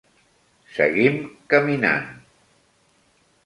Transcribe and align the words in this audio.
Seguim 0.77 1.21
caminant. 1.55 2.11